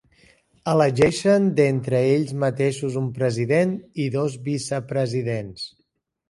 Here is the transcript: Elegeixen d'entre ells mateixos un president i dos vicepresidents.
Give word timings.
Elegeixen 0.71 1.43
d'entre 1.59 1.99
ells 2.13 2.33
mateixos 2.45 2.97
un 3.03 3.11
president 3.19 3.77
i 4.07 4.09
dos 4.17 4.39
vicepresidents. 4.49 5.69